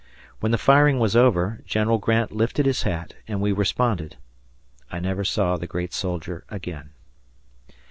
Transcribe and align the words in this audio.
When 0.39 0.51
the 0.51 0.57
firing 0.57 0.97
was 0.97 1.15
over, 1.15 1.61
General 1.63 1.99
Grant 1.99 2.31
lifted 2.31 2.65
his 2.65 2.81
hat, 2.81 3.13
and 3.27 3.39
we 3.39 3.51
responded. 3.51 4.17
I 4.91 4.99
never 4.99 5.23
saw 5.23 5.57
the 5.57 5.67
great 5.67 5.93
soldier 5.93 6.43
again. 6.49 6.93